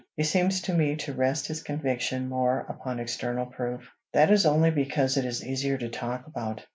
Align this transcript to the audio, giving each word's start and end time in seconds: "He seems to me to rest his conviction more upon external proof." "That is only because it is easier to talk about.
"He 0.17 0.23
seems 0.23 0.61
to 0.63 0.73
me 0.73 0.95
to 0.95 1.13
rest 1.13 1.45
his 1.45 1.61
conviction 1.61 2.27
more 2.27 2.65
upon 2.67 2.99
external 2.99 3.45
proof." 3.45 3.87
"That 4.13 4.31
is 4.31 4.47
only 4.47 4.71
because 4.71 5.15
it 5.15 5.25
is 5.25 5.45
easier 5.45 5.77
to 5.77 5.89
talk 5.89 6.25
about. 6.25 6.65